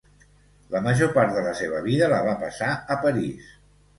La 0.75 0.79
major 0.85 1.11
part 1.17 1.35
de 1.35 1.43
la 1.47 1.51
seva 1.59 1.83
vida 1.87 2.09
la 2.13 2.21
va 2.29 2.33
passar 2.47 2.73
a 2.95 2.97
París. 3.07 3.55